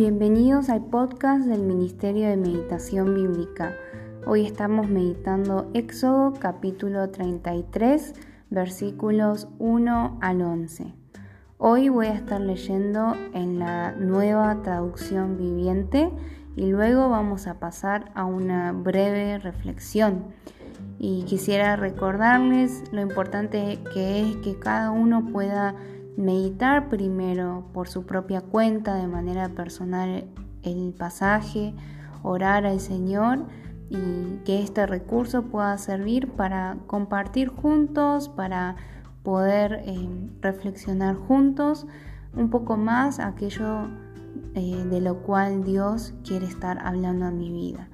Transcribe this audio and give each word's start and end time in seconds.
Bienvenidos 0.00 0.70
al 0.70 0.86
podcast 0.86 1.44
del 1.44 1.60
Ministerio 1.60 2.26
de 2.26 2.38
Meditación 2.38 3.14
Bíblica. 3.14 3.76
Hoy 4.24 4.46
estamos 4.46 4.88
meditando 4.88 5.70
Éxodo 5.74 6.32
capítulo 6.40 7.10
33 7.10 8.14
versículos 8.48 9.48
1 9.58 10.18
al 10.22 10.40
11. 10.40 10.94
Hoy 11.58 11.90
voy 11.90 12.06
a 12.06 12.14
estar 12.14 12.40
leyendo 12.40 13.14
en 13.34 13.58
la 13.58 13.92
nueva 13.92 14.62
traducción 14.62 15.36
viviente 15.36 16.10
y 16.56 16.70
luego 16.70 17.10
vamos 17.10 17.46
a 17.46 17.60
pasar 17.60 18.10
a 18.14 18.24
una 18.24 18.72
breve 18.72 19.38
reflexión. 19.38 20.28
Y 20.98 21.24
quisiera 21.24 21.76
recordarles 21.76 22.84
lo 22.90 23.02
importante 23.02 23.78
que 23.92 24.22
es 24.22 24.36
que 24.36 24.58
cada 24.58 24.92
uno 24.92 25.26
pueda 25.30 25.74
meditar 26.16 26.88
primero 26.88 27.64
por 27.72 27.88
su 27.88 28.04
propia 28.04 28.40
cuenta 28.40 28.94
de 28.94 29.06
manera 29.06 29.48
personal 29.50 30.24
el 30.62 30.94
pasaje, 30.96 31.74
orar 32.22 32.66
al 32.66 32.80
Señor 32.80 33.46
y 33.88 34.38
que 34.44 34.62
este 34.62 34.86
recurso 34.86 35.42
pueda 35.42 35.76
servir 35.78 36.28
para 36.28 36.76
compartir 36.86 37.48
juntos, 37.48 38.28
para 38.28 38.76
poder 39.22 39.82
eh, 39.84 40.08
reflexionar 40.40 41.16
juntos 41.16 41.86
un 42.34 42.50
poco 42.50 42.76
más 42.76 43.18
aquello 43.18 43.88
eh, 44.54 44.84
de 44.88 45.00
lo 45.00 45.22
cual 45.22 45.64
Dios 45.64 46.14
quiere 46.24 46.46
estar 46.46 46.78
hablando 46.78 47.26
a 47.26 47.30
mi 47.30 47.50
vida. 47.50 47.88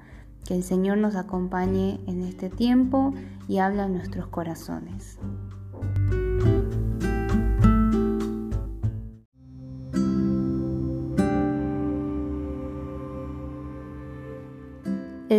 Que 0.45 0.55
el 0.55 0.63
Señor 0.63 0.97
nos 0.97 1.15
acompañe 1.15 1.99
en 2.07 2.21
este 2.21 2.49
tiempo 2.49 3.13
y 3.47 3.57
habla 3.57 3.85
a 3.85 3.89
nuestros 3.89 4.27
corazones. 4.27 5.19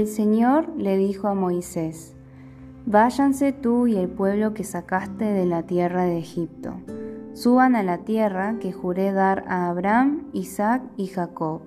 Señor 0.09 0.71
le 0.77 0.97
dijo 0.97 1.29
a 1.29 1.35
Moisés, 1.35 2.15
Váyanse 2.87 3.53
tú 3.53 3.87
y 3.87 3.97
el 3.97 4.09
pueblo 4.09 4.55
que 4.55 4.65
sacaste 4.65 5.27
de 5.27 5.45
la 5.45 5.65
tierra 5.65 6.05
de 6.05 6.19
Egipto. 6.19 6.75
Suban 7.35 7.77
a 7.77 7.83
la 7.83 7.99
tierra 7.99 8.57
que 8.59 8.73
juré 8.73 9.13
dar 9.13 9.45
a 9.47 9.69
Abraham, 9.69 10.29
Isaac 10.33 10.83
y 10.97 11.09
Jacob. 11.09 11.61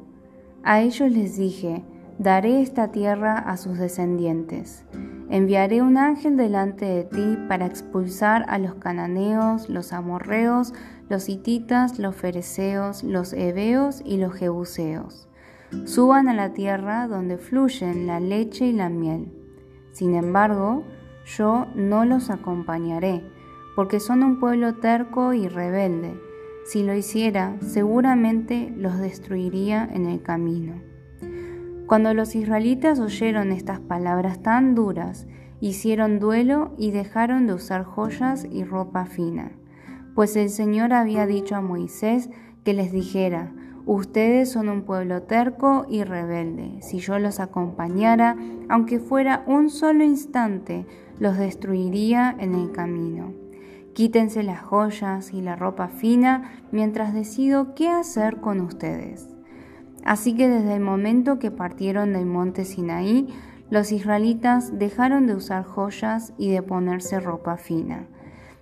A 0.63 0.81
ellos 0.81 1.11
les 1.11 1.37
dije, 1.37 1.85
daré 2.17 2.61
esta 2.61 2.91
tierra 2.91 3.37
a 3.37 3.55
sus 3.57 3.77
descendientes. 3.77 4.83
Enviaré 5.29 5.81
un 5.83 5.97
ángel 5.97 6.35
delante 6.35 6.85
de 6.85 7.03
ti 7.03 7.37
para 7.47 7.67
expulsar 7.67 8.45
a 8.47 8.57
los 8.57 8.75
cananeos, 8.75 9.69
los 9.69 9.93
amorreos, 9.93 10.73
los 11.07 11.29
hititas, 11.29 11.99
los 11.99 12.15
fereceos, 12.15 13.03
los 13.03 13.31
heveos 13.33 14.01
y 14.03 14.17
los 14.17 14.33
jebuseos 14.33 15.29
suban 15.85 16.27
a 16.27 16.33
la 16.33 16.53
tierra 16.53 17.07
donde 17.07 17.37
fluyen 17.37 18.07
la 18.07 18.19
leche 18.19 18.65
y 18.67 18.73
la 18.73 18.89
miel. 18.89 19.31
Sin 19.91 20.15
embargo, 20.15 20.83
yo 21.25 21.67
no 21.75 22.05
los 22.05 22.29
acompañaré, 22.29 23.23
porque 23.75 23.99
son 23.99 24.23
un 24.23 24.39
pueblo 24.39 24.75
terco 24.75 25.33
y 25.33 25.47
rebelde. 25.47 26.19
Si 26.65 26.83
lo 26.83 26.93
hiciera, 26.93 27.57
seguramente 27.61 28.73
los 28.77 28.97
destruiría 28.99 29.87
en 29.91 30.05
el 30.05 30.21
camino. 30.21 30.81
Cuando 31.87 32.13
los 32.13 32.35
israelitas 32.35 32.99
oyeron 32.99 33.51
estas 33.51 33.79
palabras 33.79 34.41
tan 34.41 34.75
duras, 34.75 35.27
hicieron 35.59 36.19
duelo 36.19 36.73
y 36.77 36.91
dejaron 36.91 37.47
de 37.47 37.53
usar 37.53 37.83
joyas 37.83 38.47
y 38.49 38.63
ropa 38.63 39.05
fina, 39.05 39.51
pues 40.15 40.35
el 40.35 40.49
Señor 40.49 40.93
había 40.93 41.25
dicho 41.25 41.55
a 41.55 41.61
Moisés 41.61 42.29
que 42.63 42.73
les 42.73 42.91
dijera, 42.91 43.51
Ustedes 43.85 44.51
son 44.51 44.69
un 44.69 44.83
pueblo 44.83 45.23
terco 45.23 45.85
y 45.89 46.03
rebelde. 46.03 46.81
Si 46.81 46.99
yo 46.99 47.17
los 47.17 47.39
acompañara, 47.39 48.37
aunque 48.69 48.99
fuera 48.99 49.43
un 49.47 49.69
solo 49.69 50.03
instante, 50.03 50.85
los 51.19 51.37
destruiría 51.37 52.35
en 52.37 52.53
el 52.53 52.71
camino. 52.71 53.33
Quítense 53.93 54.43
las 54.43 54.61
joyas 54.61 55.33
y 55.33 55.41
la 55.41 55.55
ropa 55.55 55.87
fina 55.87 56.51
mientras 56.71 57.13
decido 57.13 57.73
qué 57.73 57.89
hacer 57.89 58.37
con 58.37 58.61
ustedes. 58.61 59.27
Así 60.05 60.35
que 60.35 60.47
desde 60.47 60.75
el 60.75 60.81
momento 60.81 61.39
que 61.39 61.51
partieron 61.51 62.13
del 62.13 62.25
monte 62.25 62.65
Sinaí, 62.65 63.27
los 63.69 63.91
israelitas 63.91 64.77
dejaron 64.77 65.27
de 65.27 65.35
usar 65.35 65.63
joyas 65.63 66.33
y 66.37 66.51
de 66.51 66.61
ponerse 66.61 67.19
ropa 67.19 67.57
fina. 67.57 68.07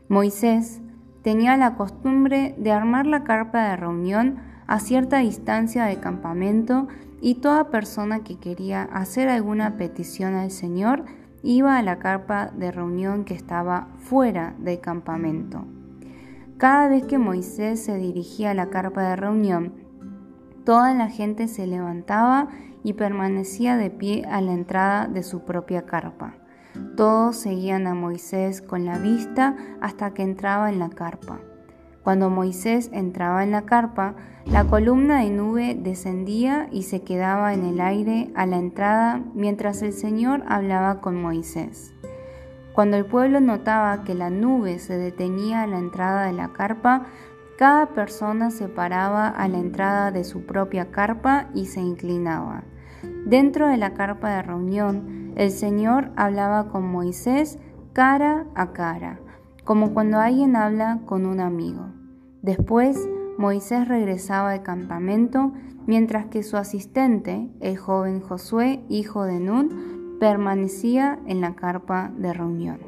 Moisés 0.07 0.81
tenía 1.23 1.57
la 1.57 1.75
costumbre 1.75 2.55
de 2.57 2.71
armar 2.71 3.05
la 3.05 3.23
carpa 3.23 3.69
de 3.69 3.75
reunión 3.75 4.48
a 4.69 4.79
cierta 4.79 5.17
distancia 5.17 5.85
del 5.85 5.99
campamento 5.99 6.87
y 7.19 7.35
toda 7.35 7.71
persona 7.71 8.23
que 8.23 8.37
quería 8.37 8.83
hacer 8.83 9.27
alguna 9.27 9.77
petición 9.77 10.35
al 10.35 10.51
Señor 10.51 11.05
iba 11.41 11.75
a 11.75 11.81
la 11.81 11.97
carpa 11.97 12.51
de 12.55 12.71
reunión 12.71 13.25
que 13.25 13.33
estaba 13.33 13.87
fuera 13.97 14.53
del 14.59 14.79
campamento. 14.79 15.65
Cada 16.57 16.87
vez 16.87 17.03
que 17.05 17.17
Moisés 17.17 17.83
se 17.83 17.97
dirigía 17.97 18.51
a 18.51 18.53
la 18.53 18.69
carpa 18.69 19.01
de 19.01 19.15
reunión, 19.15 19.73
toda 20.65 20.93
la 20.93 21.09
gente 21.09 21.47
se 21.47 21.65
levantaba 21.65 22.49
y 22.83 22.93
permanecía 22.93 23.75
de 23.75 23.89
pie 23.89 24.23
a 24.29 24.39
la 24.39 24.53
entrada 24.53 25.07
de 25.07 25.23
su 25.23 25.45
propia 25.45 25.87
carpa. 25.87 26.35
Todos 26.95 27.37
seguían 27.37 27.87
a 27.87 27.95
Moisés 27.95 28.61
con 28.61 28.85
la 28.85 28.99
vista 28.99 29.55
hasta 29.81 30.13
que 30.13 30.21
entraba 30.21 30.69
en 30.69 30.77
la 30.77 30.89
carpa. 30.89 31.39
Cuando 32.03 32.29
Moisés 32.29 32.89
entraba 32.93 33.43
en 33.43 33.51
la 33.51 33.63
carpa, 33.63 34.15
la 34.45 34.63
columna 34.63 35.19
de 35.19 35.29
nube 35.29 35.77
descendía 35.79 36.67
y 36.71 36.83
se 36.83 37.01
quedaba 37.01 37.53
en 37.53 37.65
el 37.65 37.81
aire 37.81 38.31
a 38.35 38.45
la 38.45 38.57
entrada 38.57 39.21
mientras 39.33 39.81
el 39.81 39.93
Señor 39.93 40.43
hablaba 40.47 41.01
con 41.01 41.21
Moisés. 41.21 41.93
Cuando 42.73 42.97
el 42.97 43.05
pueblo 43.05 43.41
notaba 43.41 44.03
que 44.03 44.15
la 44.15 44.29
nube 44.29 44.79
se 44.79 44.97
detenía 44.97 45.63
a 45.63 45.67
la 45.67 45.77
entrada 45.77 46.25
de 46.25 46.33
la 46.33 46.53
carpa, 46.53 47.07
cada 47.57 47.87
persona 47.87 48.51
se 48.51 48.69
paraba 48.69 49.27
a 49.27 49.47
la 49.49 49.57
entrada 49.57 50.11
de 50.11 50.23
su 50.23 50.45
propia 50.45 50.91
carpa 50.91 51.49
y 51.53 51.65
se 51.65 51.81
inclinaba. 51.81 52.63
Dentro 53.25 53.67
de 53.67 53.75
la 53.75 53.93
carpa 53.93 54.29
de 54.29 54.41
reunión, 54.41 55.33
el 55.35 55.51
Señor 55.51 56.11
hablaba 56.15 56.69
con 56.69 56.89
Moisés 56.89 57.59
cara 57.91 58.45
a 58.55 58.71
cara, 58.71 59.19
como 59.69 59.93
cuando 59.93 60.17
alguien 60.17 60.55
habla 60.55 61.01
con 61.05 61.27
un 61.27 61.39
amigo. 61.39 61.85
Después, 62.41 63.07
Moisés 63.37 63.87
regresaba 63.87 64.53
al 64.53 64.63
campamento, 64.63 65.53
mientras 65.85 66.25
que 66.25 66.41
su 66.41 66.57
asistente, 66.57 67.47
el 67.59 67.77
joven 67.77 68.19
Josué, 68.19 68.79
hijo 68.89 69.25
de 69.25 69.39
Nun, 69.39 70.17
permanecía 70.19 71.19
en 71.27 71.41
la 71.41 71.53
carpa 71.53 72.11
de 72.17 72.33
reunión. 72.33 72.79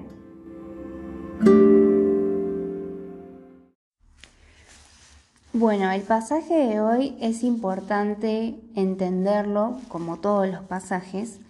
Bueno, 5.54 5.92
el 5.92 6.02
pasaje 6.02 6.56
de 6.68 6.82
hoy 6.82 7.16
es 7.22 7.44
importante 7.44 8.60
entenderlo, 8.74 9.78
como 9.88 10.18
todos 10.18 10.48
los 10.48 10.62
pasajes, 10.62 11.42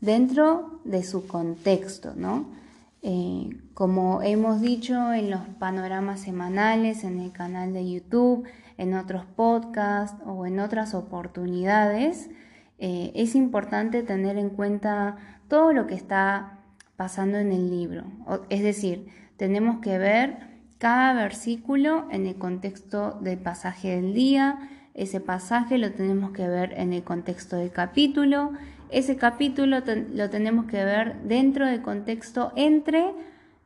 dentro 0.00 0.80
de 0.84 1.02
su 1.02 1.26
contexto, 1.26 2.14
¿no? 2.16 2.56
Eh, 3.02 3.50
como 3.74 4.22
hemos 4.22 4.60
dicho 4.60 5.12
en 5.12 5.30
los 5.30 5.40
panoramas 5.58 6.20
semanales, 6.20 7.04
en 7.04 7.20
el 7.20 7.32
canal 7.32 7.72
de 7.72 7.88
YouTube, 7.88 8.46
en 8.76 8.94
otros 8.94 9.24
podcasts 9.24 10.20
o 10.26 10.46
en 10.46 10.58
otras 10.60 10.94
oportunidades, 10.94 12.30
eh, 12.78 13.12
es 13.14 13.34
importante 13.34 14.02
tener 14.02 14.36
en 14.38 14.50
cuenta 14.50 15.16
todo 15.48 15.72
lo 15.72 15.86
que 15.86 15.94
está 15.94 16.58
pasando 16.96 17.38
en 17.38 17.52
el 17.52 17.70
libro. 17.70 18.04
Es 18.50 18.62
decir, 18.62 19.08
tenemos 19.36 19.80
que 19.80 19.98
ver 19.98 20.48
cada 20.78 21.12
versículo 21.14 22.06
en 22.10 22.26
el 22.26 22.36
contexto 22.36 23.18
del 23.20 23.38
pasaje 23.38 23.96
del 23.96 24.14
día, 24.14 24.70
ese 24.94 25.20
pasaje 25.20 25.78
lo 25.78 25.92
tenemos 25.92 26.32
que 26.32 26.48
ver 26.48 26.74
en 26.76 26.92
el 26.92 27.04
contexto 27.04 27.54
del 27.56 27.70
capítulo, 27.70 28.52
ese 28.90 29.16
capítulo 29.16 29.78
lo 30.14 30.30
tenemos 30.30 30.66
que 30.66 30.84
ver 30.84 31.20
dentro 31.22 31.66
del 31.66 31.82
contexto 31.82 32.52
entre 32.56 33.12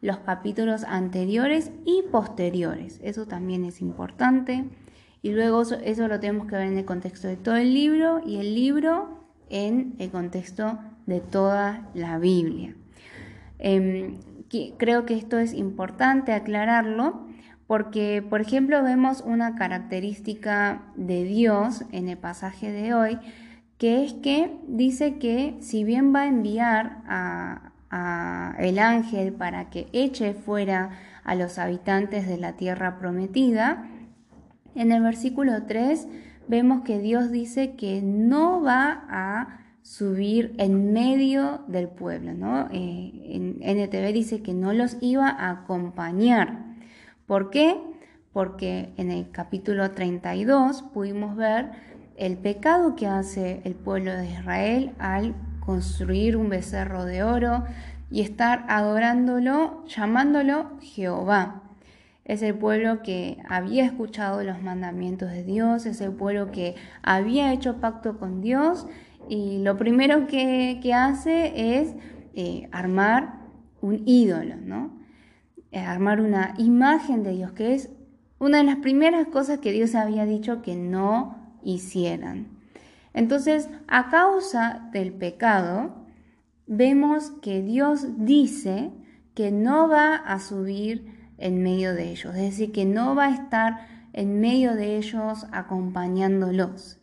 los 0.01 0.19
capítulos 0.19 0.85
anteriores 0.85 1.71
y 1.85 2.03
posteriores. 2.11 3.01
Eso 3.03 3.27
también 3.27 3.65
es 3.65 3.81
importante. 3.81 4.65
Y 5.23 5.31
luego 5.31 5.63
eso, 5.63 6.09
lo 6.09 6.19
tenemos 6.19 6.49
que 6.49 6.57
ver 6.57 6.67
en 6.67 6.77
el 6.77 6.85
contexto 6.85 7.29
de 7.29 7.37
todo 7.37 7.57
el 7.57 7.73
libro 7.73 8.21
y 8.27 8.39
el 8.39 8.55
libro 8.55 9.25
en 9.49 9.95
el 9.99 10.11
contexto 10.11 10.79
de 11.07 11.21
toda 11.21 11.89
la 11.95 12.19
Biblia. 12.19 12.75
Em, 13.61 14.19
creo 14.77 15.07
que 15.07 15.15
esto 15.15 15.39
es 15.39 15.55
importante 15.55 16.33
aclararlo 16.33 17.29
porque, 17.69 18.23
por 18.29 18.41
ejemplo, 18.41 18.83
vemos 18.83 19.21
una 19.21 19.55
característica 19.55 20.83
de 20.97 21.23
Dios 21.23 21.85
en 21.93 22.09
el 22.09 22.19
pasaje 22.19 22.73
de 22.73 22.93
hoy 22.93 23.19
que 23.83 24.05
es 24.05 24.13
que 24.13 24.57
dice 24.69 25.19
que 25.19 25.57
si 25.59 25.83
bien 25.83 26.15
va 26.15 26.21
a 26.21 26.29
enviar 26.29 27.03
a, 27.05 28.55
el 28.61 28.79
ángel 28.79 29.33
para 29.33 29.71
que 29.71 29.89
eche 29.93 30.35
fuera 30.35 30.91
a 31.25 31.35
los 31.35 31.59
habitantes 31.59 32.29
de 32.29 32.39
la 32.39 32.53
tierra 32.53 33.01
prometida, 33.01 33.89
en 34.77 34.93
el 34.93 35.03
versículo 35.03 35.65
3 35.65 36.07
vemos 36.47 36.83
que 36.83 37.01
Dios 37.01 37.33
dice 37.33 37.75
que 37.75 38.03
no 38.03 38.63
va 38.63 39.05
a 39.09 39.59
subir 39.83 40.55
en 40.59 40.93
medio 40.93 41.65
del 41.67 41.89
pueblo, 41.89 42.35
¿no? 42.35 42.69
Eh, 42.71 43.11
en 43.31 43.59
NTV 43.63 44.13
dice 44.13 44.43
que 44.43 44.55
no 44.55 44.73
los 44.73 44.97
iba 45.01 45.29
a 45.29 45.51
acompañar. 45.51 46.67
¿Por 47.27 47.51
qué? 47.51 47.81
Porque 48.33 48.93
en 48.97 49.11
el 49.11 49.33
capítulo 49.33 49.91
32 49.91 50.83
pudimos 50.83 51.35
ver 51.35 51.73
el 52.17 52.37
pecado 52.37 52.95
que 52.97 53.07
hace 53.07 53.61
el 53.65 53.75
pueblo 53.75 54.13
de 54.13 54.31
Israel 54.31 54.93
al 54.99 55.35
construir 55.61 56.37
un 56.37 56.49
becerro 56.49 57.05
de 57.05 57.23
oro 57.23 57.65
y 58.11 58.21
estar 58.21 58.65
adorándolo, 58.69 59.85
llamándolo 59.87 60.79
Jehová. 60.81 61.63
Es 62.25 62.43
el 62.43 62.55
pueblo 62.55 63.03
que 63.03 63.39
había 63.49 63.85
escuchado 63.85 64.43
los 64.45 64.63
mandamientos 64.63 65.31
de 65.31 65.43
Dios, 65.43 65.87
es 65.87 66.01
el 66.01 66.13
pueblo 66.13 66.53
que 66.53 66.77
había 67.03 67.53
hecho 67.53 67.81
pacto 67.81 68.19
con 68.19 68.41
Dios 68.41 68.87
y 69.29 69.59
lo 69.63 69.77
primero 69.77 70.27
que, 70.27 70.79
hace 70.95 71.79
es 71.79 71.95
eh, 72.35 72.69
armar 72.71 73.41
un 73.81 74.03
ídolo, 74.07 74.57
¿no? 74.57 74.99
Eh, 75.73 75.81
armar 75.81 76.21
una 76.21 76.55
imagen 76.59 77.23
de 77.23 77.33
Dios, 77.33 77.53
que 77.53 77.75
es 77.75 77.91
una 78.39 78.59
de 78.59 78.65
las 78.65 78.77
primeras 78.77 79.27
cosas 79.29 79.59
que 79.59 79.73
Dios 79.73 79.95
había 79.95 80.27
dicho 80.27 80.63
que 80.63 80.77
no 80.77 81.42
hicieran. 81.65 82.49
Entonces, 83.15 83.69
a 83.89 84.09
causa 84.09 84.89
del 84.93 85.13
pecado, 85.13 85.95
vemos 86.67 87.31
que 87.43 87.63
Dios 87.63 88.25
dice 88.25 88.91
que 89.35 89.51
no 89.51 89.89
va 89.89 90.15
a 90.15 90.39
subir 90.41 91.33
en 91.39 91.63
medio 91.63 91.95
de 91.95 92.11
ellos, 92.11 92.35
es 92.35 92.43
decir, 92.43 92.73
que 92.73 92.85
no 92.85 93.15
va 93.15 93.27
a 93.27 93.35
estar 93.35 93.89
en 94.13 94.41
medio 94.41 94.75
de 94.75 94.97
ellos 94.97 95.47
acompañándolos. 95.53 96.99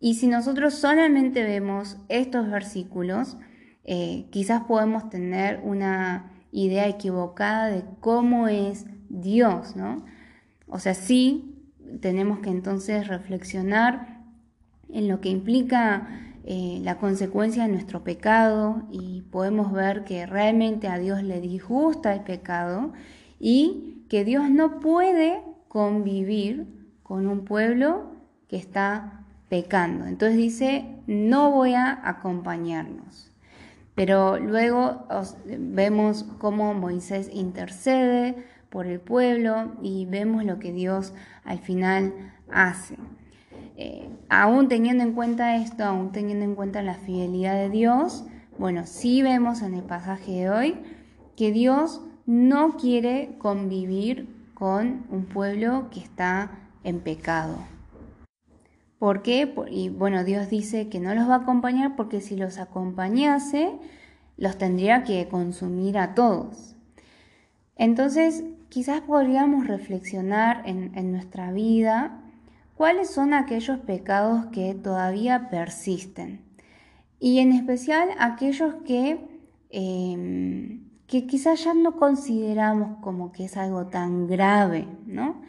Y 0.00 0.14
si 0.14 0.28
nosotros 0.28 0.74
solamente 0.74 1.42
vemos 1.42 1.98
estos 2.08 2.50
versículos, 2.50 3.36
eh, 3.84 4.26
quizás 4.30 4.64
podemos 4.64 5.10
tener 5.10 5.60
una 5.62 6.32
idea 6.52 6.88
equivocada 6.88 7.68
de 7.68 7.84
cómo 8.00 8.48
es 8.48 8.86
Dios, 9.08 9.76
¿no? 9.76 10.04
O 10.66 10.78
sea, 10.78 10.94
sí 10.94 11.59
tenemos 12.00 12.40
que 12.40 12.50
entonces 12.50 13.08
reflexionar 13.08 14.20
en 14.88 15.08
lo 15.08 15.20
que 15.20 15.28
implica 15.28 16.08
eh, 16.44 16.80
la 16.82 16.96
consecuencia 16.98 17.64
de 17.64 17.72
nuestro 17.72 18.02
pecado 18.02 18.82
y 18.90 19.22
podemos 19.30 19.72
ver 19.72 20.04
que 20.04 20.26
realmente 20.26 20.88
a 20.88 20.98
Dios 20.98 21.22
le 21.22 21.40
disgusta 21.40 22.14
el 22.14 22.22
pecado 22.22 22.92
y 23.38 24.04
que 24.08 24.24
Dios 24.24 24.50
no 24.50 24.80
puede 24.80 25.42
convivir 25.68 26.66
con 27.02 27.26
un 27.26 27.44
pueblo 27.44 28.12
que 28.48 28.56
está 28.56 29.24
pecando. 29.48 30.06
Entonces 30.06 30.38
dice, 30.38 30.86
no 31.06 31.50
voy 31.50 31.74
a 31.74 32.00
acompañarnos. 32.08 33.30
Pero 33.94 34.38
luego 34.38 35.06
vemos 35.46 36.24
cómo 36.38 36.72
Moisés 36.72 37.28
intercede 37.32 38.36
por 38.70 38.86
el 38.86 39.00
pueblo 39.00 39.72
y 39.82 40.06
vemos 40.06 40.44
lo 40.44 40.58
que 40.58 40.72
Dios 40.72 41.12
al 41.44 41.58
final 41.58 42.14
hace. 42.50 42.96
Eh, 43.76 44.08
aún 44.28 44.68
teniendo 44.68 45.04
en 45.04 45.12
cuenta 45.12 45.56
esto, 45.56 45.84
aún 45.84 46.12
teniendo 46.12 46.44
en 46.44 46.54
cuenta 46.54 46.82
la 46.82 46.94
fidelidad 46.94 47.54
de 47.54 47.68
Dios, 47.68 48.24
bueno, 48.58 48.86
sí 48.86 49.22
vemos 49.22 49.62
en 49.62 49.74
el 49.74 49.82
pasaje 49.82 50.32
de 50.32 50.50
hoy 50.50 50.76
que 51.36 51.50
Dios 51.52 52.00
no 52.26 52.76
quiere 52.76 53.36
convivir 53.38 54.28
con 54.54 55.06
un 55.10 55.24
pueblo 55.24 55.88
que 55.90 56.00
está 56.00 56.50
en 56.84 57.00
pecado. 57.00 57.56
¿Por 58.98 59.22
qué? 59.22 59.54
Y 59.70 59.88
bueno, 59.88 60.24
Dios 60.24 60.50
dice 60.50 60.90
que 60.90 61.00
no 61.00 61.14
los 61.14 61.26
va 61.26 61.36
a 61.36 61.38
acompañar 61.38 61.96
porque 61.96 62.20
si 62.20 62.36
los 62.36 62.58
acompañase, 62.58 63.72
los 64.36 64.58
tendría 64.58 65.04
que 65.04 65.26
consumir 65.28 65.96
a 65.96 66.14
todos. 66.14 66.76
Entonces, 67.76 68.44
quizás 68.70 69.02
podríamos 69.02 69.66
reflexionar 69.66 70.62
en, 70.64 71.12
nuestra 71.12 71.52
vida 71.52 72.22
cuáles 72.74 73.10
son 73.10 73.34
aquellos 73.34 73.80
pecados 73.80 74.46
que 74.46 74.74
todavía 74.74 75.50
persisten. 75.50 76.40
Y 77.18 77.40
en 77.40 77.52
especial 77.52 78.08
aquellos 78.18 78.76
que, 78.86 79.28
em, 79.68 80.88
que 81.06 81.26
quizás 81.26 81.62
ya 81.64 81.74
no 81.74 81.96
consideramos 81.96 82.98
como 83.02 83.32
que 83.32 83.44
es 83.44 83.58
algo 83.58 83.88
tan 83.88 84.26
grave, 84.26 84.88
¿no? 85.04 85.42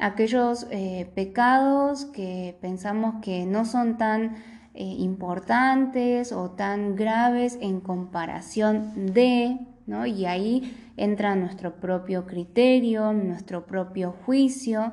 aquellos 0.00 0.66
eh, 0.70 1.10
pecados 1.14 2.06
que 2.06 2.56
pensamos 2.60 3.16
que 3.22 3.46
no 3.46 3.64
son 3.64 3.98
tan 3.98 4.36
eh, 4.74 4.82
importantes 4.82 6.32
o 6.32 6.50
tan 6.50 6.96
graves 6.96 7.58
en 7.60 7.80
comparación 7.80 9.12
de, 9.12 9.58
Y 10.06 10.26
ahí 10.26 10.92
entra 10.96 11.34
nuestro 11.36 11.76
propio 11.80 12.26
criterio, 12.26 13.12
nuestro 13.12 13.66
propio 13.66 14.12
juicio, 14.24 14.92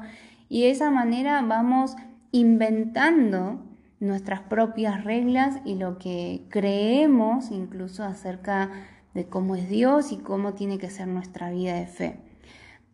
y 0.49 0.61
de 0.63 0.71
esa 0.71 0.91
manera 0.91 1.41
vamos 1.41 1.95
inventando 2.31 3.63
nuestras 3.99 4.41
propias 4.41 5.03
reglas 5.03 5.59
y 5.65 5.75
lo 5.75 5.97
que 5.97 6.45
creemos 6.49 7.51
incluso 7.51 8.03
acerca 8.03 8.71
de 9.13 9.27
cómo 9.27 9.55
es 9.55 9.69
Dios 9.69 10.11
y 10.11 10.17
cómo 10.17 10.53
tiene 10.53 10.77
que 10.77 10.89
ser 10.89 11.07
nuestra 11.07 11.49
vida 11.49 11.73
de 11.73 11.87
fe. 11.87 12.19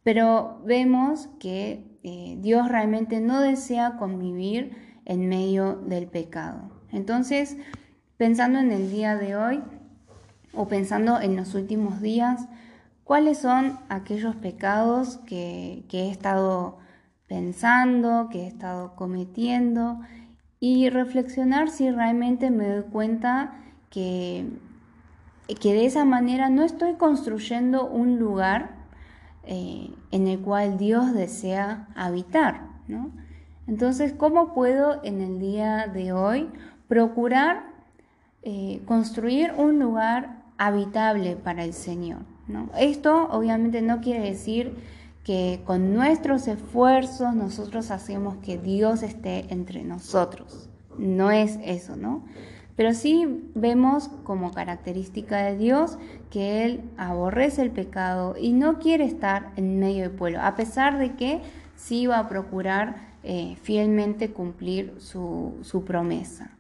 Pero 0.04 0.62
vemos 0.66 1.30
que 1.40 1.98
eh, 2.04 2.38
Dios 2.40 2.70
realmente 2.70 3.20
no 3.20 3.42
desea 3.42 3.98
convivir 3.98 4.72
en 5.06 5.28
medio 5.28 5.76
del 5.76 6.08
pecado. 6.08 6.72
Entonces, 6.92 7.58
pensando 8.18 8.60
en 8.60 8.72
el 8.72 8.90
día 8.92 9.16
de 9.16 9.36
hoy 9.36 9.64
o 10.54 10.68
pensando 10.68 11.20
en 11.20 11.36
los 11.36 11.56
últimos 11.56 12.02
días, 12.02 12.48
¿cuáles 13.04 13.40
son 13.40 13.80
aquellos 13.90 14.36
pecados 14.36 15.18
que, 15.26 15.84
he 15.92 16.10
estado 16.10 16.78
pensando, 17.28 18.30
que 18.30 18.44
he 18.44 18.48
estado 18.48 18.96
cometiendo? 18.96 20.00
Y 20.60 20.90
reflexionar 20.90 21.70
si 21.70 21.92
realmente 21.92 22.50
me 22.50 22.68
doy 22.68 22.84
cuenta 22.84 23.56
que, 23.90 24.48
que 25.60 25.74
de 25.74 25.86
esa 25.86 26.06
manera 26.06 26.50
no 26.50 26.64
estoy 26.64 26.94
construyendo 26.94 27.86
un 27.86 28.20
lugar 28.20 28.84
eh, 29.46 29.92
en 30.12 30.28
el 30.28 30.40
cual 30.40 30.78
Dios 30.78 31.14
desea 31.14 31.88
habitar. 31.96 32.62
¿no? 32.88 33.12
Entonces, 33.68 34.14
¿cómo 34.14 34.54
puedo 34.54 35.04
en 35.04 35.20
el 35.20 35.40
día 35.40 35.88
de 35.88 36.14
hoy 36.14 36.50
procurar 36.88 37.74
eh, 38.44 38.82
construir 38.86 39.54
un 39.58 39.80
lugar 39.80 40.43
habitable 40.66 41.36
para 41.36 41.64
el 41.64 41.74
Señor? 41.74 42.20
¿no? 42.48 42.70
Esto 42.78 43.28
obviamente 43.32 43.82
no 43.82 44.02
quiere 44.02 44.24
decir 44.24 44.76
que 45.24 45.62
con 45.66 45.94
nuestros 45.94 46.48
esfuerzos 46.48 47.34
nosotros 47.34 47.92
hacemos 47.92 48.38
que 48.38 48.58
Dios 48.58 49.04
esté 49.04 49.46
entre 49.54 49.84
nosotros. 49.84 50.70
No 50.98 51.32
es 51.32 51.58
eso, 51.64 51.96
¿no? 51.96 52.24
Pero 52.76 52.94
sí 52.94 53.44
vemos 53.54 54.10
como 54.24 54.52
característica 54.52 55.38
de 55.44 55.58
Dios 55.58 55.98
que 56.32 56.66
Él 56.66 56.82
aborrece 56.98 57.62
el 57.62 57.72
pecado 57.72 58.36
y 58.40 58.52
no 58.52 58.80
quiere 58.80 59.06
estar 59.06 59.52
en 59.56 59.80
medio 59.80 60.04
del 60.04 60.12
pueblo, 60.12 60.42
a 60.42 60.56
pesar 60.56 60.98
de 60.98 61.16
que 61.16 61.42
sí 61.76 62.08
va 62.08 62.20
a 62.20 62.30
procurar 62.30 63.14
eh, 63.24 63.56
fielmente 63.62 64.32
cumplir 64.32 64.96
su, 64.98 65.84
promesa. 65.86 66.52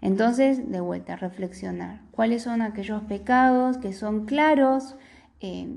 Entonces, 0.00 0.70
de 0.70 0.80
vuelta 0.80 1.16
reflexionar, 1.16 2.00
¿cuáles 2.10 2.42
son 2.44 2.62
aquellos 2.62 3.02
pecados 3.02 3.78
que 3.78 3.92
son 3.92 4.24
claros? 4.24 4.96
Eh, 5.40 5.68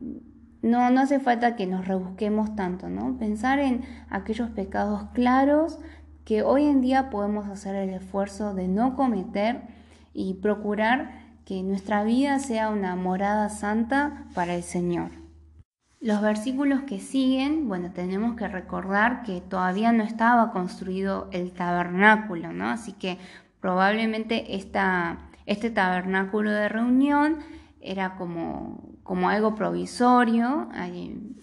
no, 0.61 0.89
no 0.89 1.01
hace 1.01 1.19
falta 1.19 1.55
que 1.55 1.67
nos 1.67 1.87
rebusquemos 1.87 2.55
tanto, 2.55 2.89
¿no? 2.89 3.17
Pensar 3.17 3.59
en 3.59 3.81
aquellos 4.09 4.49
pecados 4.51 5.09
claros 5.13 5.79
que 6.23 6.41
hoy 6.41 6.65
en 6.65 6.79
día 6.79 7.09
podemos 7.09 7.47
hacer 7.47 7.75
el 7.75 7.89
esfuerzo 7.89 8.53
de 8.53 8.69
no 8.69 8.95
cometer 8.95 9.61
y 10.13 10.35
procurar 10.35 11.11
que 11.45 11.61
nuestra 11.63 12.03
vida 12.03 12.39
sea 12.39 12.69
una 12.69 12.95
morada 12.95 13.49
santa 13.49 14.25
para 14.33 14.55
el 14.55 14.63
Señor. 14.63 15.09
Los 15.99 16.21
versículos 16.21 16.83
que 16.83 16.99
siguen, 16.99 17.67
bueno, 17.67 17.91
tenemos 17.91 18.35
que 18.35 18.47
recordar 18.47 19.23
que 19.23 19.41
todavía 19.41 19.91
no 19.91 20.03
estaba 20.03 20.51
construido 20.51 21.29
el 21.31 21.51
tabernáculo, 21.51 22.51
¿no? 22.51 22.69
Así 22.69 22.93
que 22.93 23.17
probablemente 23.63 24.57
este 24.57 25.69
tabernáculo 25.69 26.51
de 26.51 26.67
reunión 26.67 27.37
era 27.79 28.15
como, 28.15 28.97
como 29.03 29.29
algo 29.29 29.55
provisorio 29.55 30.67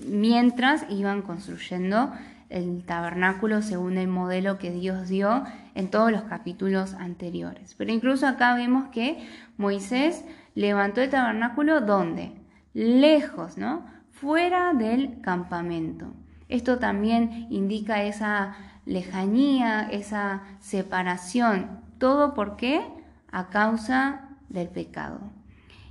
mientras 0.06 0.84
iban 0.90 1.22
construyendo 1.22 2.12
el 2.50 2.84
tabernáculo 2.84 3.62
según 3.62 3.96
el 3.96 4.08
modelo 4.08 4.58
que 4.58 4.70
Dios 4.70 5.08
dio 5.08 5.44
en 5.74 5.88
todos 5.88 6.12
los 6.12 6.24
capítulos 6.24 6.92
anteriores. 6.92 7.74
Pero 7.78 7.90
incluso 7.90 8.26
acá 8.26 8.54
vemos 8.54 8.88
que 8.88 9.26
Moisés 9.56 10.22
levantó 10.54 11.00
el 11.00 11.08
tabernáculo 11.08 11.80
¿dónde? 11.80 12.34
Lejos, 12.74 13.56
¿no? 13.56 13.86
Fuera 14.10 14.74
del 14.74 15.22
campamento. 15.22 16.12
Esto 16.50 16.78
también 16.78 17.46
indica 17.48 18.02
esa 18.02 18.56
lejanía, 18.84 19.88
esa 19.90 20.42
separación. 20.58 21.79
¿Todo 22.00 22.32
por 22.32 22.56
qué? 22.56 22.82
A 23.30 23.50
causa 23.50 24.30
del 24.48 24.68
pecado. 24.68 25.20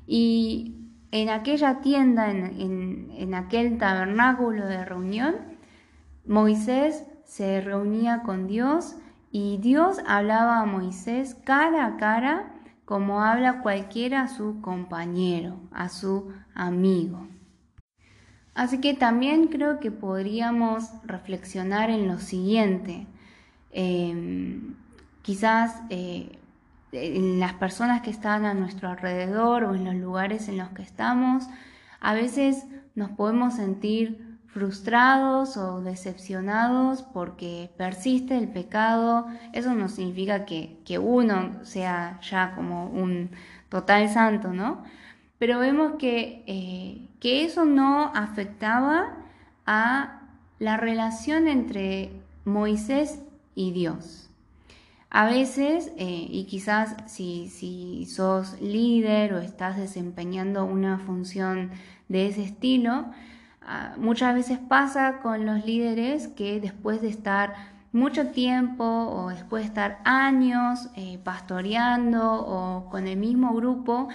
Y 0.07 0.75
en 1.11 1.29
aquella 1.29 1.81
tienda, 1.81 2.31
en, 2.31 3.11
en 3.15 3.33
aquel 3.35 3.77
tabernáculo 3.77 4.65
de 4.65 4.83
reunión, 4.83 5.35
Moisés 6.25 7.05
se 7.25 7.61
reunía 7.61 8.23
con 8.23 8.47
Dios 8.47 8.95
y 9.31 9.59
Dios 9.59 9.99
hablaba 10.07 10.61
a 10.61 10.65
Moisés 10.65 11.35
cara 11.45 11.85
a 11.85 11.97
cara 11.97 12.55
como 12.85 13.21
habla 13.21 13.61
cualquiera 13.61 14.23
a 14.23 14.27
su 14.29 14.61
compañero, 14.61 15.59
a 15.71 15.89
su 15.89 16.33
amigo. 16.55 17.27
Así 18.55 18.81
que 18.81 18.95
también 18.95 19.49
creo 19.49 19.79
que 19.79 19.91
podríamos 19.91 20.89
reflexionar 21.03 21.91
en 21.91 22.07
lo 22.07 22.17
siguiente. 22.17 23.05
Em, 23.71 24.75
quizás 25.29 25.83
eh, 25.91 26.39
en 26.91 27.39
las 27.39 27.53
personas 27.53 28.01
que 28.01 28.09
están 28.09 28.45
a 28.45 28.55
nuestro 28.55 28.89
alrededor 28.89 29.63
o 29.63 29.75
en 29.75 29.85
los 29.85 29.93
lugares 29.93 30.49
en 30.49 30.57
los 30.57 30.69
que 30.69 30.81
estamos, 30.81 31.47
a 31.99 32.15
veces 32.15 32.65
nos 32.95 33.11
podemos 33.11 33.53
sentir 33.53 34.39
frustrados 34.47 35.55
o 35.55 35.81
decepcionados 35.81 37.03
porque 37.03 37.69
persiste 37.77 38.39
el 38.39 38.47
pecado, 38.47 39.27
eso 39.53 39.75
no 39.75 39.87
significa 39.87 40.45
que, 40.45 40.79
uno 40.99 41.63
sea 41.63 42.19
ya 42.21 42.55
como 42.55 42.87
un 42.87 43.29
total 43.69 44.09
santo, 44.09 44.51
¿no? 44.51 44.83
Pero 45.37 45.59
vemos 45.59 45.93
que, 45.99 46.43
eh, 46.47 47.07
que 47.19 47.45
eso 47.45 47.65
no 47.65 48.11
afectaba 48.15 49.13
a 49.67 50.21
la 50.57 50.75
relación 50.77 51.47
entre 51.47 52.19
Moisés 52.45 53.21
y 53.53 53.73
Dios. 53.73 54.28
A 55.09 55.25
veces, 55.25 55.91
eh, 55.97 56.27
y 56.29 56.45
quizás 56.45 56.95
si, 57.07 57.49
si 57.49 58.05
sos 58.05 58.61
líder 58.61 59.33
o 59.33 59.39
estás 59.39 59.77
desempeñando 59.77 60.65
una 60.65 60.99
función 60.99 61.71
de 62.07 62.27
ese 62.27 62.43
estilo, 62.43 63.05
Ah, 63.71 63.93
muchas 63.97 64.33
veces 64.33 64.57
pasa 64.57 65.19
con 65.21 65.45
los 65.45 65.63
líderes 65.63 66.27
que 66.27 66.59
después 66.59 67.03
de 67.03 67.09
estar 67.09 67.53
mucho 67.91 68.29
tiempo 68.29 68.83
o 68.83 69.29
después 69.29 69.61
de 69.61 69.67
estar 69.67 69.99
años 70.05 70.89
eh, 70.95 71.19
pastoreando 71.23 72.33
o 72.33 72.89
con 72.89 73.05
el 73.05 73.17
mismo 73.17 73.53
grupo 73.53 74.07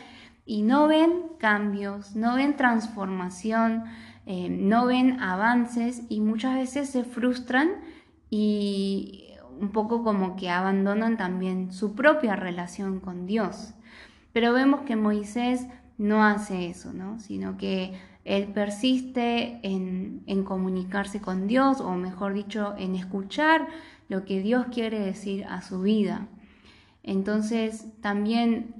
y 0.44 0.62
no 0.62 0.88
ven 0.88 1.22
cambios, 1.38 2.16
no 2.16 2.34
ven 2.34 2.56
transformación, 2.56 3.84
eh, 4.26 4.48
no 4.48 4.86
ven 4.86 5.20
avances 5.20 6.02
y 6.08 6.18
muchas 6.18 6.56
veces 6.56 6.90
se 6.90 7.04
frustran 7.04 7.70
y 8.30 9.23
un 9.60 9.70
poco 9.70 10.02
como 10.02 10.36
que 10.36 10.50
abandonan 10.50 11.16
también 11.16 11.72
su 11.72 11.94
propia 11.94 12.36
relación 12.36 13.00
con 13.00 13.26
Dios. 13.26 13.74
Pero 14.32 14.52
vemos 14.52 14.82
que 14.82 14.96
Moisés 14.96 15.66
no 15.98 16.24
hace 16.24 16.68
eso, 16.68 16.92
¿no? 16.92 17.20
sino 17.20 17.56
que 17.56 17.94
él 18.24 18.48
persiste 18.48 19.60
en, 19.62 20.44
comunicarse 20.44 21.20
con 21.20 21.46
Dios, 21.46 21.80
o 21.80 21.94
mejor 21.94 22.32
dicho, 22.32 22.74
en 22.78 22.94
escuchar 22.94 23.68
lo 24.08 24.24
que 24.24 24.40
Dios 24.40 24.66
quiere 24.72 24.98
decir 24.98 25.44
a 25.44 25.60
su 25.60 25.82
vida. 25.82 26.26
Entonces, 27.02 27.86
también 28.00 28.74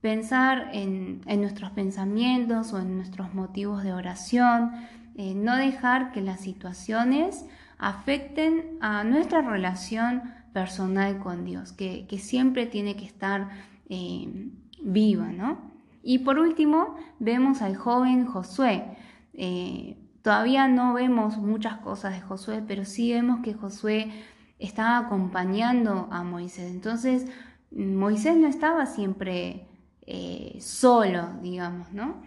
pensar 0.00 0.70
en, 0.72 1.20
nuestros 1.40 1.70
pensamientos 1.70 2.72
o 2.72 2.80
en 2.80 2.96
nuestros 2.96 3.34
motivos 3.34 3.84
de 3.84 3.92
oración, 3.92 4.72
eh, 5.16 5.34
no 5.34 5.56
dejar 5.56 6.12
que 6.12 6.20
las 6.20 6.40
situaciones 6.40 7.44
afecten 7.78 8.76
a 8.80 9.04
nuestra 9.04 9.40
relación 9.42 10.22
personal 10.52 11.18
con 11.18 11.44
Dios, 11.44 11.72
que, 11.72 12.06
siempre 12.18 12.66
tiene 12.66 12.96
que 12.96 13.04
estar 13.04 13.48
eh, 13.88 14.50
viva, 14.82 15.26
¿no? 15.28 15.70
Y 16.02 16.20
por 16.20 16.38
último, 16.38 16.96
vemos 17.18 17.62
al 17.62 17.76
joven 17.76 18.26
Josué. 18.26 18.96
Eh, 19.34 19.96
todavía 20.22 20.66
no 20.68 20.94
vemos 20.94 21.36
muchas 21.38 21.78
cosas 21.78 22.14
de 22.14 22.20
Josué, 22.20 22.62
pero 22.66 22.84
sí 22.84 23.12
vemos 23.12 23.40
que 23.40 23.54
Josué 23.54 24.10
estaba 24.58 24.98
acompañando 24.98 26.08
a 26.10 26.22
Moisés. 26.24 26.70
Entonces, 26.70 27.26
Moisés 27.70 28.36
no 28.36 28.48
estaba 28.48 28.86
siempre 28.86 29.66
eh, 30.06 30.56
solo, 30.60 31.28
digamos, 31.42 31.92
¿no? 31.92 32.22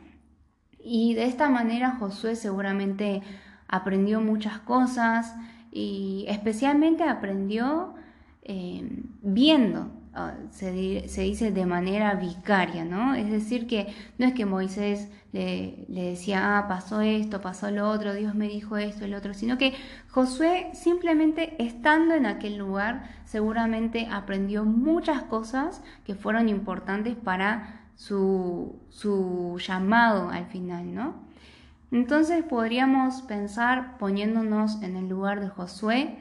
Y 0.80 1.14
de 1.16 1.26
esta 1.26 1.50
manera 1.50 1.98
Josué 2.00 2.36
seguramente 2.36 3.22
aprendió 3.72 4.22
muchas 4.22 4.60
cosas 4.60 5.36
y 5.72 6.26
especialmente 6.28 7.04
aprendió 7.04 7.96
eh, 8.44 9.04
viendo, 9.22 9.90
Ah, 10.14 10.34
se, 10.50 10.72
dice 10.72 11.52
de 11.52 11.66
manera 11.66 12.16
vicaria, 12.16 12.84
¿no? 12.84 13.16
Es 13.16 13.32
decir, 13.32 13.66
que 13.66 13.88
no 14.18 14.26
es 14.26 14.34
que 14.34 14.46
Moisés 14.46 15.08
le, 15.32 15.86
decía, 15.88 16.58
ah, 16.58 16.68
pasó 16.68 17.00
esto, 17.00 17.40
pasó 17.40 17.72
lo 17.72 17.90
otro, 17.90 18.14
Dios 18.14 18.36
me 18.36 18.50
dijo 18.50 18.76
esto, 18.76 19.06
el 19.06 19.14
otro, 19.14 19.34
sino 19.34 19.58
que 19.58 19.74
Josué 20.10 20.70
simplemente 20.74 21.56
estando 21.64 22.14
en 22.14 22.26
aquel 22.26 22.58
lugar 22.58 23.10
seguramente 23.24 24.10
aprendió 24.12 24.66
muchas 24.66 25.24
cosas 25.24 25.82
que 26.06 26.14
fueron 26.16 26.50
importantes 26.50 27.16
para 27.16 27.86
su, 27.96 28.82
su 28.90 29.58
llamado 29.66 30.30
al 30.30 30.48
final, 30.48 30.94
¿no? 30.94 31.16
Entonces 31.92 32.44
podríamos 32.44 33.22
pensar 33.24 33.98
poniéndonos 33.98 34.82
en 34.82 34.96
el 34.96 35.10
lugar 35.10 35.42
de 35.42 35.50
Josué, 35.50 36.18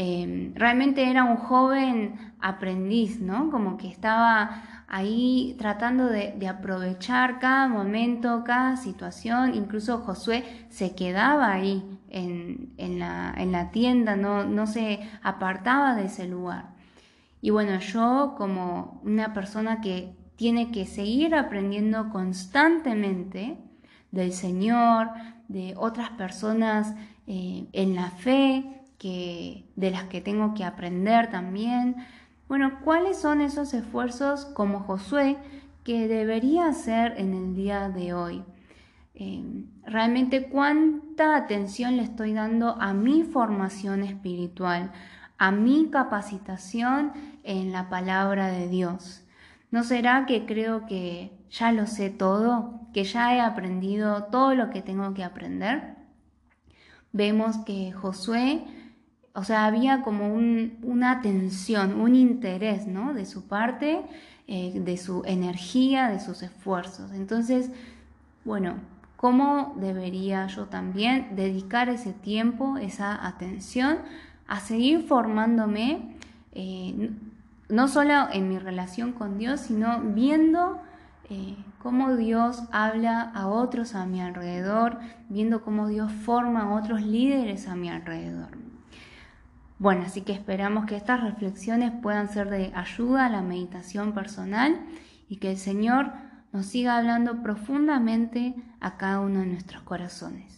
Em, 0.00 0.54
realmente 0.54 1.10
era 1.10 1.24
un 1.24 1.36
joven 1.36 2.14
aprendiz, 2.38 3.20
¿no? 3.20 3.50
Como 3.50 3.76
que 3.76 3.88
estaba 3.88 4.62
ahí 4.86 5.56
tratando 5.58 6.06
de, 6.06 6.46
aprovechar 6.46 7.40
cada 7.40 7.66
momento, 7.66 8.44
cada 8.44 8.76
situación. 8.76 9.56
Incluso 9.56 9.98
Josué 9.98 10.44
se 10.68 10.94
quedaba 10.94 11.52
ahí 11.52 11.82
en, 12.10 12.98
la, 13.00 13.70
tienda, 13.72 14.14
no, 14.14 14.44
no 14.44 14.68
se 14.68 15.00
apartaba 15.20 15.96
de 15.96 16.04
ese 16.04 16.28
lugar. 16.28 16.66
Y 17.42 17.50
bueno, 17.50 17.80
yo 17.80 18.36
como 18.38 19.00
una 19.04 19.34
persona 19.34 19.80
que 19.80 20.14
tiene 20.36 20.70
que 20.70 20.86
seguir 20.86 21.34
aprendiendo 21.34 22.10
constantemente 22.10 23.58
del 24.10 24.32
Señor, 24.32 25.08
de 25.48 25.74
otras 25.76 26.10
personas 26.10 26.94
eh, 27.26 27.66
en 27.72 27.94
la 27.94 28.10
fe, 28.10 28.64
que, 28.98 29.64
de 29.76 29.90
las 29.90 30.04
que 30.04 30.20
tengo 30.20 30.54
que 30.54 30.64
aprender 30.64 31.30
también. 31.30 31.96
Bueno, 32.48 32.80
¿cuáles 32.84 33.18
son 33.18 33.40
esos 33.40 33.72
esfuerzos 33.74 34.44
como 34.44 34.80
Josué 34.80 35.36
que 35.84 36.08
debería 36.08 36.66
hacer 36.66 37.14
en 37.16 37.34
el 37.34 37.54
día 37.54 37.88
de 37.88 38.12
hoy? 38.12 38.44
Eh, 39.14 39.42
realmente 39.84 40.48
cuánta 40.48 41.36
atención 41.36 41.96
le 41.96 42.04
estoy 42.04 42.34
dando 42.34 42.80
a 42.80 42.92
mi 42.92 43.24
formación 43.24 44.02
espiritual, 44.02 44.92
a 45.38 45.50
mi 45.50 45.90
capacitación 45.90 47.12
en 47.42 47.72
la 47.72 47.88
palabra 47.88 48.48
de 48.48 48.68
Dios. 48.68 49.24
¿No 49.70 49.84
será 49.84 50.26
que 50.26 50.46
creo 50.46 50.86
que 50.86 51.32
ya 51.50 51.72
lo 51.72 51.86
sé 51.86 52.10
todo, 52.10 52.80
que 52.92 53.04
ya 53.04 53.34
he 53.34 53.40
aprendido 53.40 54.24
todo 54.24 54.54
lo 54.54 54.70
que 54.70 54.82
tengo 54.82 55.14
que 55.14 55.24
aprender? 55.24 55.96
Vemos 57.12 57.58
que 57.58 57.92
Josué 57.92 58.64
o 59.38 59.44
sea, 59.44 59.66
había 59.66 60.02
como 60.02 60.34
una 60.34 61.12
atención, 61.12 62.00
un 62.00 62.16
interés, 62.16 62.88
¿no? 62.88 63.14
De 63.14 63.24
su 63.24 63.46
parte, 63.46 64.00
eh, 64.48 64.80
de 64.84 64.96
su 64.96 65.22
energía, 65.26 66.08
de 66.08 66.18
sus 66.18 66.42
esfuerzos. 66.42 67.12
Entonces, 67.12 67.70
bueno, 68.44 68.74
¿cómo 69.16 69.76
debería 69.78 70.48
yo 70.48 70.66
también 70.66 71.36
dedicar 71.36 71.88
ese 71.88 72.12
tiempo, 72.12 72.78
esa 72.78 73.24
atención 73.24 73.98
a 74.48 74.58
seguir 74.58 75.06
formándome, 75.06 76.16
eh, 76.52 77.10
no 77.68 77.88
solo 77.88 78.28
en 78.32 78.48
mi 78.48 78.58
relación 78.58 79.12
con 79.12 79.38
Dios, 79.38 79.60
sino 79.60 80.00
viendo 80.00 80.80
eh, 81.30 81.56
cómo 81.78 82.16
Dios 82.16 82.62
habla 82.72 83.20
a 83.20 83.48
otros 83.48 83.94
a 83.94 84.06
mi 84.06 84.20
alrededor, 84.22 84.98
viendo 85.28 85.62
cómo 85.62 85.88
Dios 85.88 86.10
forma 86.10 86.62
a 86.62 86.74
otros 86.74 87.02
líderes 87.02 87.68
a 87.68 87.74
mi 87.74 87.90
alrededor. 87.90 88.56
Bueno, 89.78 90.02
así 90.06 90.22
que 90.22 90.32
esperamos 90.32 90.86
que 90.86 90.96
estas 90.96 91.22
reflexiones 91.22 91.92
puedan 92.02 92.28
ser 92.28 92.50
de 92.50 92.72
ayuda 92.74 93.26
a 93.26 93.30
la 93.30 93.42
meditación 93.42 94.12
personal 94.12 94.80
y 95.28 95.36
que 95.36 95.52
el 95.52 95.58
Señor 95.58 96.12
nos 96.52 96.66
siga 96.66 96.96
hablando 96.96 97.42
profundamente 97.42 98.56
a 98.80 98.96
cada 98.96 99.20
uno 99.20 99.40
de 99.40 99.46
nuestros 99.46 99.82
corazones. 99.82 100.57